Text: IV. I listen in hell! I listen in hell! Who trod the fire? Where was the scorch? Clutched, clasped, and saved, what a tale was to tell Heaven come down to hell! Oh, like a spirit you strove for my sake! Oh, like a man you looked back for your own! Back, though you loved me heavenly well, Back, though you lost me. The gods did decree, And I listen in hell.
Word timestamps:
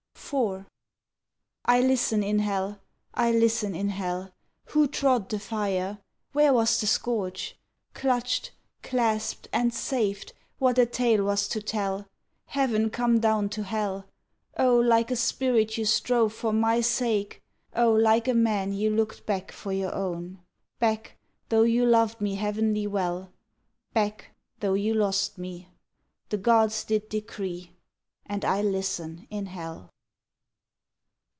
IV. 0.33 0.63
I 1.65 1.81
listen 1.81 2.23
in 2.23 2.39
hell! 2.39 2.79
I 3.13 3.33
listen 3.33 3.75
in 3.75 3.89
hell! 3.89 4.31
Who 4.67 4.87
trod 4.87 5.27
the 5.27 5.39
fire? 5.41 5.99
Where 6.31 6.53
was 6.53 6.79
the 6.79 6.87
scorch? 6.87 7.57
Clutched, 7.93 8.51
clasped, 8.81 9.49
and 9.51 9.73
saved, 9.73 10.31
what 10.57 10.77
a 10.77 10.85
tale 10.85 11.25
was 11.25 11.49
to 11.49 11.61
tell 11.61 12.07
Heaven 12.45 12.89
come 12.89 13.19
down 13.19 13.49
to 13.49 13.63
hell! 13.65 14.05
Oh, 14.57 14.77
like 14.77 15.11
a 15.11 15.17
spirit 15.17 15.77
you 15.77 15.83
strove 15.83 16.31
for 16.31 16.53
my 16.53 16.79
sake! 16.79 17.41
Oh, 17.75 17.91
like 17.91 18.29
a 18.29 18.33
man 18.33 18.71
you 18.71 18.89
looked 18.89 19.25
back 19.25 19.51
for 19.51 19.73
your 19.73 19.93
own! 19.93 20.39
Back, 20.79 21.17
though 21.49 21.63
you 21.63 21.85
loved 21.85 22.21
me 22.21 22.35
heavenly 22.35 22.87
well, 22.87 23.33
Back, 23.93 24.31
though 24.61 24.75
you 24.75 24.93
lost 24.93 25.37
me. 25.37 25.67
The 26.29 26.37
gods 26.37 26.85
did 26.85 27.09
decree, 27.09 27.73
And 28.25 28.45
I 28.45 28.61
listen 28.61 29.27
in 29.29 29.47
hell. 29.47 29.89